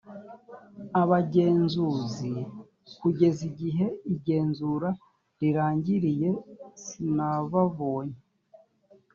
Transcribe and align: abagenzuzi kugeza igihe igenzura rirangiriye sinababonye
abagenzuzi 1.01 2.33
kugeza 3.01 3.41
igihe 3.49 3.85
igenzura 4.13 4.89
rirangiriye 5.39 6.29
sinababonye 6.83 8.19